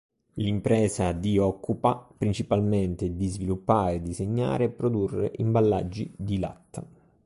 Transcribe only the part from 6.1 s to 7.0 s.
di latta.